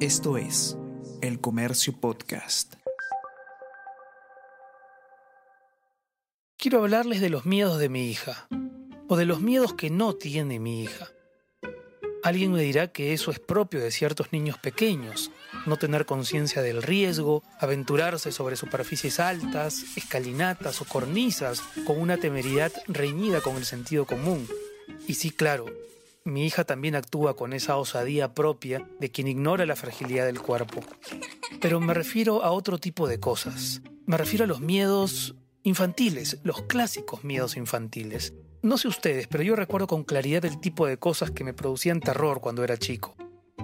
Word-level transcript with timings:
Esto 0.00 0.36
es 0.36 0.76
El 1.22 1.40
Comercio 1.40 1.98
Podcast. 1.98 2.74
Quiero 6.58 6.80
hablarles 6.80 7.22
de 7.22 7.30
los 7.30 7.46
miedos 7.46 7.78
de 7.78 7.88
mi 7.88 8.10
hija, 8.10 8.46
o 9.08 9.16
de 9.16 9.24
los 9.24 9.40
miedos 9.40 9.72
que 9.72 9.88
no 9.88 10.14
tiene 10.14 10.60
mi 10.60 10.82
hija. 10.82 11.08
Alguien 12.22 12.52
me 12.52 12.60
dirá 12.60 12.88
que 12.88 13.14
eso 13.14 13.30
es 13.30 13.38
propio 13.38 13.80
de 13.80 13.90
ciertos 13.90 14.34
niños 14.34 14.58
pequeños, 14.58 15.30
no 15.64 15.78
tener 15.78 16.04
conciencia 16.04 16.60
del 16.60 16.82
riesgo, 16.82 17.42
aventurarse 17.58 18.32
sobre 18.32 18.56
superficies 18.56 19.18
altas, 19.18 19.82
escalinatas 19.96 20.82
o 20.82 20.84
cornisas 20.84 21.62
con 21.86 21.98
una 21.98 22.18
temeridad 22.18 22.70
reñida 22.86 23.40
con 23.40 23.56
el 23.56 23.64
sentido 23.64 24.04
común. 24.04 24.46
Y 25.08 25.14
sí, 25.14 25.30
claro, 25.30 25.64
mi 26.26 26.44
hija 26.44 26.64
también 26.64 26.96
actúa 26.96 27.36
con 27.36 27.52
esa 27.52 27.76
osadía 27.76 28.34
propia 28.34 28.86
de 28.98 29.10
quien 29.10 29.28
ignora 29.28 29.64
la 29.64 29.76
fragilidad 29.76 30.26
del 30.26 30.40
cuerpo. 30.40 30.80
Pero 31.60 31.80
me 31.80 31.94
refiero 31.94 32.42
a 32.42 32.50
otro 32.50 32.78
tipo 32.78 33.06
de 33.06 33.20
cosas. 33.20 33.80
Me 34.06 34.16
refiero 34.16 34.44
a 34.44 34.48
los 34.48 34.60
miedos 34.60 35.36
infantiles, 35.62 36.38
los 36.42 36.62
clásicos 36.62 37.22
miedos 37.22 37.56
infantiles. 37.56 38.34
No 38.62 38.76
sé 38.76 38.88
ustedes, 38.88 39.28
pero 39.28 39.44
yo 39.44 39.54
recuerdo 39.54 39.86
con 39.86 40.02
claridad 40.02 40.44
el 40.44 40.60
tipo 40.60 40.86
de 40.86 40.98
cosas 40.98 41.30
que 41.30 41.44
me 41.44 41.54
producían 41.54 42.00
terror 42.00 42.40
cuando 42.40 42.64
era 42.64 42.76
chico. 42.76 43.14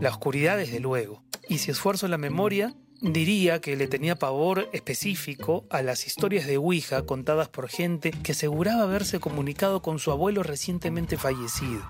La 0.00 0.10
oscuridad, 0.10 0.56
desde 0.56 0.78
luego. 0.78 1.24
Y 1.48 1.58
si 1.58 1.72
esfuerzo 1.72 2.06
la 2.06 2.18
memoria, 2.18 2.76
diría 3.00 3.60
que 3.60 3.76
le 3.76 3.88
tenía 3.88 4.14
pavor 4.14 4.68
específico 4.72 5.66
a 5.68 5.82
las 5.82 6.06
historias 6.06 6.46
de 6.46 6.58
Ouija 6.58 7.02
contadas 7.02 7.48
por 7.48 7.68
gente 7.68 8.12
que 8.22 8.32
aseguraba 8.32 8.84
haberse 8.84 9.18
comunicado 9.18 9.82
con 9.82 9.98
su 9.98 10.12
abuelo 10.12 10.44
recientemente 10.44 11.16
fallecido. 11.18 11.82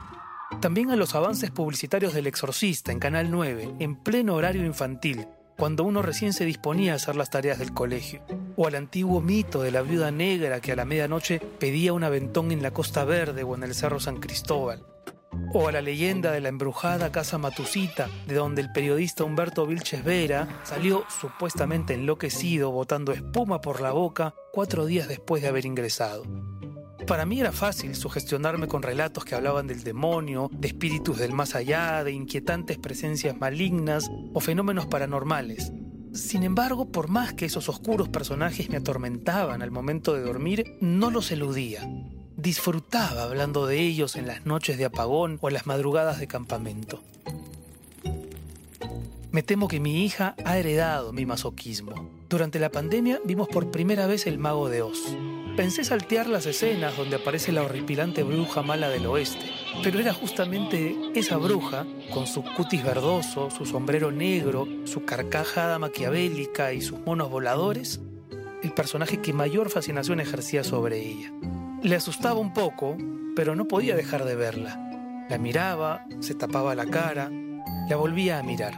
También 0.61 0.91
a 0.91 0.97
los 0.97 1.15
avances 1.15 1.51
publicitarios 1.51 2.15
del 2.15 2.27
Exorcista 2.27 2.93
en 2.93 2.99
Canal 2.99 3.31
9, 3.31 3.77
en 3.81 3.97
pleno 3.97 4.35
horario 4.35 4.65
infantil, 4.65 5.27
cuando 5.57 5.85
uno 5.85 6.03
recién 6.03 6.33
se 6.33 6.45
disponía 6.45 6.93
a 6.93 6.97
hacer 6.97 7.17
las 7.17 7.31
tareas 7.31 7.59
del 7.59 7.73
colegio. 7.73 8.23
O 8.57 8.67
al 8.67 8.75
antiguo 8.75 9.21
mito 9.21 9.63
de 9.63 9.71
la 9.71 9.83
viuda 9.83 10.11
negra 10.11 10.61
que 10.61 10.73
a 10.73 10.77
la 10.77 10.85
medianoche 10.85 11.41
pedía 11.41 11.93
un 11.93 12.05
aventón 12.05 12.53
en 12.53 12.63
la 12.63 12.73
Costa 12.73 13.05
Verde 13.05 13.43
o 13.43 13.55
en 13.55 13.63
el 13.63 13.75
Cerro 13.75 13.99
San 13.99 14.19
Cristóbal. 14.19 14.85
O 15.55 15.69
a 15.69 15.73
la 15.73 15.83
leyenda 15.83 16.31
de 16.33 16.41
la 16.41 16.49
embrujada 16.49 17.11
Casa 17.11 17.39
Matusita, 17.39 18.09
de 18.27 18.35
donde 18.35 18.61
el 18.61 18.73
periodista 18.73 19.25
Humberto 19.25 19.67
Vilches 19.67 20.05
Vera 20.05 20.61
salió 20.63 21.05
supuestamente 21.09 21.95
enloquecido 21.95 22.71
botando 22.71 23.13
espuma 23.13 23.61
por 23.61 23.81
la 23.81 23.93
boca 23.93 24.35
cuatro 24.53 24.87
días 24.87 25.09
después 25.09 25.43
de 25.43 25.49
haber 25.49 25.67
ingresado. 25.67 26.25
Para 27.07 27.27
mí 27.27 27.41
era 27.41 27.53
fácil 27.53 27.97
sugestionarme 27.97 28.69
con 28.69 28.83
relatos 28.83 29.25
que 29.25 29.35
hablaban 29.35 29.67
del 29.67 29.83
demonio, 29.83 30.51
de 30.53 30.69
espíritus 30.69 31.19
del 31.19 31.33
más 31.33 31.55
allá, 31.55 32.05
de 32.05 32.13
inquietantes 32.13 32.79
presencias 32.79 33.39
malignas 33.39 34.11
o 34.33 34.41
fenómenos 34.41 34.87
paranormales. 34.87 35.73
Sin 36.13 36.43
embargo, 36.43 36.93
por 36.93 37.09
más 37.09 37.33
que 37.33 37.47
esos 37.47 37.69
oscuros 37.69 38.09
personajes 38.09 38.69
me 38.71 38.77
atormentaban 38.77 39.63
al 39.63 39.71
momento 39.71 40.15
de 40.15 40.23
dormir, 40.23 40.77
no 40.81 41.11
los 41.11 41.33
eludía. 41.33 41.89
Disfrutaba 42.37 43.25
hablando 43.25 43.67
de 43.67 43.81
ellos 43.81 44.17
en 44.17 44.27
las 44.27 44.47
noches 44.47 44.79
de 44.79 44.85
apagón 44.85 45.39
o 45.41 45.49
en 45.49 45.55
las 45.55 45.67
madrugadas 45.67 46.21
de 46.21 46.29
campamento. 46.29 47.03
Me 49.33 49.43
temo 49.43 49.67
que 49.67 49.81
mi 49.81 50.05
hija 50.05 50.37
ha 50.45 50.59
heredado 50.59 51.13
mi 51.13 51.25
masoquismo. 51.25 52.11
Durante 52.29 52.59
la 52.59 52.71
pandemia 52.71 53.19
vimos 53.25 53.49
por 53.49 53.71
primera 53.71 54.07
vez 54.07 54.27
El 54.27 54.39
Mago 54.39 54.69
de 54.69 54.83
Oz. 54.83 55.17
Pensé 55.57 55.85
saltear 55.85 56.29
las 56.29 56.47
escenas 56.47 56.97
donde 56.97 57.17
aparece 57.17 57.53
la 57.53 57.63
horripilante 57.63 58.23
bruja 58.23 58.63
mala 58.63 58.89
del 58.89 59.05
oeste, 59.05 59.51
pero 59.83 60.01
era 60.01 60.15
justamente 60.15 60.97
esa 61.15 61.37
bruja, 61.37 61.85
con 62.15 62.27
su 62.27 62.43
cutis 62.43 62.83
verdoso, 62.83 63.51
su 63.51 63.67
sombrero 63.67 64.11
negro, 64.11 64.67
su 64.85 65.05
carcajada 65.05 65.79
maquiavélica 65.79 66.73
y 66.73 66.81
sus 66.81 67.01
monos 67.01 67.29
voladores, 67.29 68.01
el 68.63 68.73
personaje 68.73 69.21
que 69.21 69.35
mayor 69.35 69.69
fascinación 69.69 70.21
ejercía 70.21 70.65
sobre 70.65 71.01
ella. 71.01 71.31
Le 71.83 71.97
asustaba 71.97 72.41
un 72.41 72.55
poco, 72.55 72.97
pero 73.37 73.55
no 73.55 73.69
podía 73.69 73.95
dejar 73.95 74.25
de 74.25 74.37
verla. 74.37 75.27
La 75.29 75.37
miraba, 75.37 76.07
se 76.21 76.35
tapaba 76.35 76.75
la 76.75 76.87
cara, 76.87 77.31
la 77.91 77.97
volvía 77.97 78.39
a 78.39 78.43
mirar. 78.43 78.73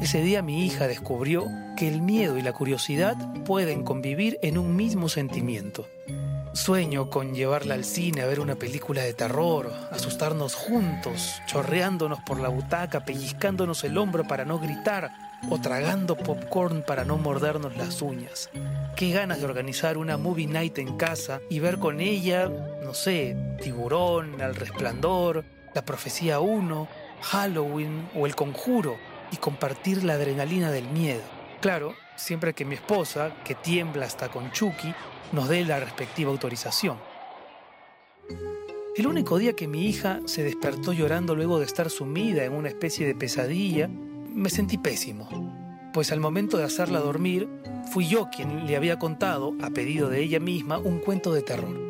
Ese 0.00 0.22
día 0.22 0.42
mi 0.42 0.64
hija 0.64 0.86
descubrió 0.86 1.46
que 1.74 1.88
el 1.88 2.02
miedo 2.02 2.38
y 2.38 2.42
la 2.42 2.52
curiosidad 2.52 3.16
pueden 3.44 3.84
convivir 3.84 4.38
en 4.42 4.58
un 4.58 4.76
mismo 4.76 5.08
sentimiento. 5.08 5.86
Sueño 6.52 7.10
con 7.10 7.34
llevarla 7.34 7.74
al 7.74 7.84
cine 7.84 8.22
a 8.22 8.26
ver 8.26 8.38
una 8.38 8.54
película 8.54 9.02
de 9.02 9.12
terror, 9.12 9.72
asustarnos 9.90 10.54
juntos, 10.54 11.40
chorreándonos 11.46 12.20
por 12.20 12.38
la 12.38 12.48
butaca, 12.48 13.04
pellizcándonos 13.04 13.82
el 13.82 13.98
hombro 13.98 14.24
para 14.24 14.44
no 14.44 14.60
gritar 14.60 15.10
o 15.50 15.60
tragando 15.60 16.16
popcorn 16.16 16.84
para 16.86 17.04
no 17.04 17.18
mordernos 17.18 17.76
las 17.76 18.00
uñas. 18.02 18.50
Qué 18.94 19.10
ganas 19.10 19.40
de 19.40 19.46
organizar 19.46 19.98
una 19.98 20.16
movie 20.16 20.46
night 20.46 20.78
en 20.78 20.96
casa 20.96 21.40
y 21.50 21.58
ver 21.58 21.78
con 21.78 22.00
ella, 22.00 22.48
no 22.84 22.94
sé, 22.94 23.36
Tiburón, 23.60 24.40
Al 24.40 24.54
Resplandor, 24.54 25.44
La 25.74 25.84
Profecía 25.84 26.38
1, 26.38 26.88
Halloween 27.20 28.08
o 28.14 28.26
El 28.26 28.36
Conjuro 28.36 28.96
y 29.32 29.36
compartir 29.38 30.04
la 30.04 30.12
adrenalina 30.12 30.70
del 30.70 30.86
miedo. 30.88 31.22
Claro, 31.64 31.94
siempre 32.14 32.52
que 32.52 32.66
mi 32.66 32.74
esposa, 32.74 33.36
que 33.42 33.54
tiembla 33.54 34.04
hasta 34.04 34.28
con 34.28 34.52
Chucky, 34.52 34.92
nos 35.32 35.48
dé 35.48 35.64
la 35.64 35.80
respectiva 35.80 36.30
autorización. 36.30 36.98
El 38.94 39.06
único 39.06 39.38
día 39.38 39.56
que 39.56 39.66
mi 39.66 39.86
hija 39.86 40.20
se 40.26 40.44
despertó 40.44 40.92
llorando 40.92 41.34
luego 41.34 41.58
de 41.58 41.64
estar 41.64 41.88
sumida 41.88 42.44
en 42.44 42.52
una 42.52 42.68
especie 42.68 43.06
de 43.06 43.14
pesadilla, 43.14 43.88
me 43.88 44.50
sentí 44.50 44.76
pésimo, 44.76 45.90
pues 45.94 46.12
al 46.12 46.20
momento 46.20 46.58
de 46.58 46.64
hacerla 46.64 47.00
dormir, 47.00 47.48
fui 47.90 48.08
yo 48.08 48.28
quien 48.28 48.66
le 48.66 48.76
había 48.76 48.98
contado, 48.98 49.54
a 49.62 49.70
pedido 49.70 50.10
de 50.10 50.20
ella 50.20 50.40
misma, 50.40 50.76
un 50.76 50.98
cuento 50.98 51.32
de 51.32 51.40
terror. 51.40 51.80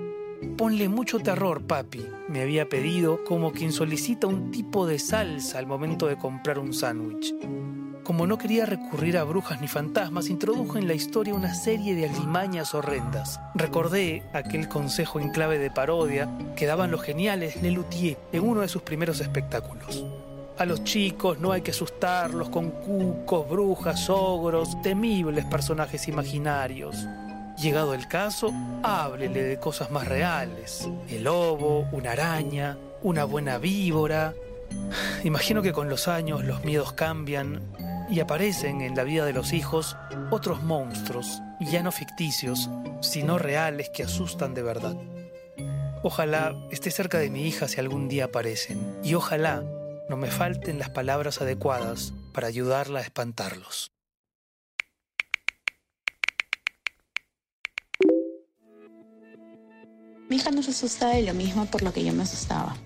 Ponle 0.57 0.89
mucho 0.89 1.19
terror, 1.19 1.67
papi, 1.67 2.07
me 2.29 2.43
había 2.43 2.69
pedido 2.69 3.25
como 3.25 3.51
quien 3.51 3.73
solicita 3.73 4.29
un 4.29 4.53
tipo 4.53 4.87
de 4.87 5.01
salsa 5.01 5.59
al 5.59 5.67
momento 5.67 6.07
de 6.07 6.17
comprar 6.17 6.61
un 6.61 6.73
sándwich. 6.73 7.35
Como 8.05 8.27
no 8.27 8.37
quería 8.37 8.67
recurrir 8.67 9.17
a 9.17 9.25
brujas 9.25 9.63
ni 9.63 9.67
fantasmas, 9.67 10.29
introdujo 10.29 10.77
en 10.77 10.87
la 10.87 10.93
historia 10.93 11.33
una 11.33 11.55
serie 11.55 11.95
de 11.95 12.05
alimañas 12.05 12.75
horrendas. 12.75 13.41
Recordé 13.55 14.23
aquel 14.35 14.69
consejo 14.69 15.21
en 15.21 15.31
clave 15.31 15.59
de 15.59 15.71
parodia 15.71 16.29
que 16.55 16.67
daban 16.67 16.91
los 16.91 17.01
geniales 17.01 17.63
Lelutier 17.63 18.19
en 18.31 18.47
uno 18.47 18.61
de 18.61 18.69
sus 18.69 18.83
primeros 18.83 19.21
espectáculos. 19.21 20.05
A 20.59 20.67
los 20.67 20.85
chicos 20.85 21.39
no 21.39 21.51
hay 21.51 21.63
que 21.63 21.71
asustarlos 21.71 22.51
con 22.51 22.73
cucos, 22.73 23.49
brujas, 23.49 24.11
ogros, 24.11 24.81
temibles 24.83 25.47
personajes 25.47 26.07
imaginarios. 26.07 27.07
Llegado 27.57 27.95
el 27.95 28.07
caso, 28.07 28.53
háblele 28.83 29.43
de 29.45 29.59
cosas 29.59 29.91
más 29.91 30.07
reales. 30.07 30.87
El 31.09 31.25
lobo, 31.25 31.89
una 31.91 32.13
araña, 32.13 32.77
una 33.03 33.25
buena 33.25 33.57
víbora. 33.57 34.35
Imagino 35.25 35.63
que 35.63 35.73
con 35.73 35.89
los 35.89 36.07
años 36.07 36.45
los 36.45 36.65
miedos 36.65 36.93
cambian 36.93 37.63
y 38.15 38.21
aparecen 38.21 38.81
en 38.81 38.95
la 38.95 39.03
vida 39.03 39.25
de 39.25 39.33
los 39.33 39.53
hijos 39.53 39.97
otros 40.31 40.63
monstruos, 40.63 41.43
ya 41.59 41.83
no 41.83 41.91
ficticios, 41.91 42.71
sino 43.01 43.39
reales 43.39 43.91
que 43.91 44.05
asustan 44.05 44.55
de 44.55 44.63
verdad. 44.63 44.97
Ojalá 46.05 46.55
esté 46.71 46.93
cerca 46.93 47.19
de 47.19 47.29
mi 47.29 47.49
hija 47.49 47.67
si 47.67 47.81
algún 47.81 48.09
día 48.09 48.27
aparecen, 48.27 49.01
y 49.03 49.15
ojalá 49.15 49.65
no 50.09 50.17
me 50.17 50.31
falten 50.31 50.79
las 50.79 50.91
palabras 50.91 51.41
adecuadas 51.41 52.13
para 52.33 52.47
ayudarla 52.47 53.01
a 53.01 53.03
espantarlos. 53.03 53.91
Mi 60.29 60.37
hija 60.37 60.53
no 60.53 60.63
se 60.63 60.71
asusta 60.71 61.09
de 61.09 61.23
lo 61.23 61.35
mismo 61.35 61.67
por 61.67 61.83
lo 61.83 61.93
que 61.93 62.05
yo 62.05 62.13
me 62.13 62.23
asustaba. 62.23 62.77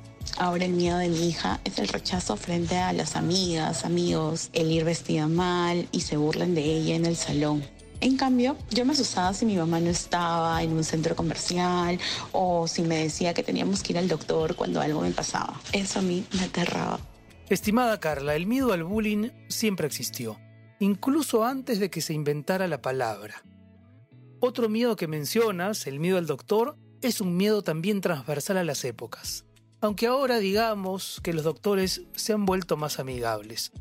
Ahora 0.41 0.67
el 0.67 0.73
miedo 0.73 0.99
de 0.99 1.09
mi 1.09 1.31
hija 1.31 1.61
es 1.65 1.81
el 1.81 1.89
rechazo 1.89 2.37
frente 2.37 2.77
a 2.77 2.93
las 2.93 3.17
amigas, 3.17 3.85
amigos, 3.85 4.51
el 4.53 4.71
ir 4.71 4.85
vestida 4.85 5.27
mal 5.27 5.89
y 5.91 6.03
se 6.03 6.17
burlen 6.17 6.55
de 6.55 6.63
ella 6.63 6.95
en 6.95 7.07
el 7.07 7.17
salón. 7.17 7.65
En 8.01 8.17
cambio, 8.17 8.57
yo 8.71 8.85
me 8.85 8.93
asustaba 8.93 9.35
si 9.35 9.45
mi 9.47 9.57
mamá 9.57 9.81
no 9.81 9.91
estaba 9.91 10.63
en 10.63 10.75
un 10.75 10.85
centro 10.85 11.17
comercial 11.17 11.99
o 12.31 12.69
si 12.69 12.83
me 12.83 12.99
decía 12.99 13.35
que 13.35 13.43
teníamos 13.43 13.83
que 13.83 13.95
ir 13.95 13.99
al 13.99 14.07
doctor 14.07 14.55
cuando 14.55 14.81
algo 14.81 15.01
me 15.01 15.11
pasaba. 15.11 15.61
Eso 15.73 15.99
a 15.99 16.03
mí 16.03 16.25
me 16.33 16.45
aterraba. 16.45 17.01
Estimada 17.49 17.99
Carla, 17.99 18.37
el 18.37 18.47
miedo 18.47 18.73
al 18.73 18.85
bullying 18.85 19.31
siempre 19.49 19.89
existió, 19.89 20.39
incluso 20.79 21.45
antes 21.45 21.81
de 21.81 21.91
que 21.91 22.01
se 22.01 22.15
inventara 22.15 22.69
la 22.69 22.81
palabra. 22.81 23.43
Otro 24.39 24.69
miedo 24.69 24.95
que 24.95 25.09
mencionas, 25.09 25.89
el 25.89 25.99
miedo 25.99 26.17
al 26.17 26.27
doctor, 26.27 26.77
es 27.03 27.21
un 27.21 27.37
miedo 27.37 27.63
también 27.63 28.01
transversal 28.01 28.59
a 28.59 28.65
las 28.65 28.85
épocas. 28.85 29.48
Aunque 29.81 30.07
ahora 30.07 30.39
digamos 30.39 31.21
que 31.23 31.33
los 31.33 31.45
doctores 31.45 32.03
se 32.15 32.33
han 32.33 32.47
vuelto 32.47 32.77
más 32.77 32.99
amigables. 32.99 33.73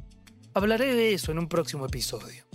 Hablaré 0.54 0.94
de 0.96 1.14
eso 1.14 1.32
en 1.32 1.40
un 1.40 1.48
próximo 1.48 1.86
episodio. 1.86 2.46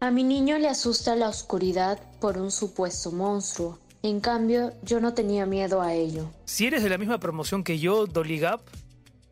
A 0.00 0.10
mi 0.10 0.24
niño 0.24 0.58
le 0.58 0.68
asusta 0.68 1.16
la 1.16 1.28
oscuridad 1.28 2.00
por 2.20 2.38
un 2.38 2.50
supuesto 2.50 3.12
monstruo. 3.12 3.78
En 4.02 4.20
cambio, 4.20 4.72
yo 4.82 5.00
no 5.00 5.14
tenía 5.14 5.46
miedo 5.46 5.80
a 5.80 5.94
ello. 5.94 6.30
Si 6.44 6.66
eres 6.66 6.82
de 6.82 6.90
la 6.90 6.98
misma 6.98 7.18
promoción 7.18 7.64
que 7.64 7.78
yo, 7.78 8.06
Dolly 8.06 8.38
Gap, 8.38 8.60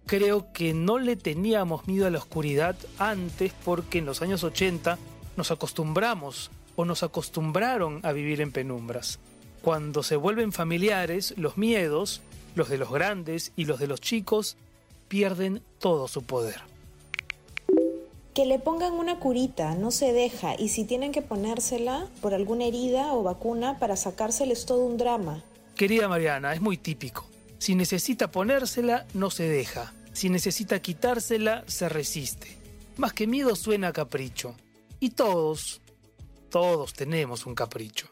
Creo 0.06 0.53
que 0.53 0.75
no 0.75 0.99
le 0.99 1.17
teníamos 1.17 1.87
miedo 1.87 2.06
a 2.06 2.11
la 2.11 2.19
oscuridad 2.19 2.77
antes 2.99 3.53
porque 3.65 3.99
en 3.99 4.05
los 4.05 4.21
años 4.21 4.45
80 4.45 4.99
nos 5.37 5.51
acostumbramos 5.51 6.51
o 6.77 6.85
nos 6.85 7.03
acostumbraron 7.03 8.01
a 8.03 8.12
vivir 8.12 8.43
en 8.43 8.53
penumbras. 8.53 9.19
Cuando 9.62 10.03
se 10.03 10.17
vuelven 10.17 10.53
familiares, 10.53 11.33
los 11.39 11.56
miedos, 11.56 12.21
los 12.55 12.69
de 12.69 12.79
los 12.79 12.91
grandes 12.91 13.53
y 13.56 13.65
los 13.65 13.79
de 13.79 13.87
los 13.87 14.01
chicos, 14.01 14.56
pierden 15.09 15.62
todo 15.79 16.09
su 16.09 16.23
poder. 16.23 16.61
Que 18.35 18.47
le 18.47 18.59
pongan 18.59 18.95
una 18.95 19.21
curita, 19.21 19.75
no 19.77 19.91
se 19.91 20.12
deja, 20.12 20.55
y 20.59 20.69
si 20.69 20.85
tienen 20.85 21.12
que 21.12 21.23
ponérsela 21.23 22.09
por 22.21 22.35
alguna 22.35 22.65
herida 22.65 23.12
o 23.12 23.23
vacuna 23.23 23.79
para 23.79 23.97
sacárseles 23.97 24.67
todo 24.67 24.85
un 24.85 24.97
drama. 24.97 25.45
Querida 25.77 26.09
Mariana, 26.09 26.53
es 26.53 26.61
muy 26.61 26.77
típico. 26.77 27.27
Si 27.59 27.75
necesita 27.75 28.31
ponérsela, 28.31 29.06
no 29.15 29.31
se 29.31 29.49
deja. 29.49 29.93
Si 30.12 30.31
necesita 30.31 30.81
quitársela, 30.81 31.65
se 31.67 31.89
resiste. 31.89 32.59
Más 32.97 33.12
que 33.12 33.27
miedo 33.27 33.56
suena 33.56 33.89
a 33.89 33.93
capricho. 33.93 34.55
Y 35.01 35.11
todos, 35.11 35.81
todos 36.51 36.93
tenemos 36.93 37.47
un 37.47 37.55
capricho. 37.55 38.09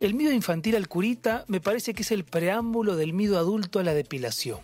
El 0.00 0.14
miedo 0.14 0.32
infantil 0.32 0.76
al 0.76 0.86
curita 0.86 1.44
me 1.48 1.60
parece 1.60 1.92
que 1.92 2.02
es 2.02 2.12
el 2.12 2.24
preámbulo 2.24 2.94
del 2.94 3.12
miedo 3.12 3.36
adulto 3.36 3.80
a 3.80 3.82
la 3.82 3.94
depilación. 3.94 4.60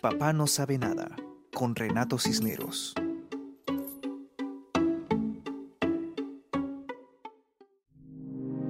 Papá. 0.00 0.32
No 0.32 0.46
sabe 0.46 0.78
nada 0.78 1.14
con 1.52 1.74
Renato 1.74 2.18
Cisneros. 2.18 2.94